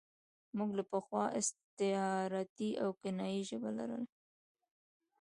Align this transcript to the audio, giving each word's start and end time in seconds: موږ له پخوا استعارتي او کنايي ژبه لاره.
موږ 0.57 0.69
له 0.77 0.83
پخوا 0.91 1.23
استعارتي 1.39 2.69
او 2.83 2.89
کنايي 3.01 3.41
ژبه 3.49 3.69
لاره. 3.77 3.99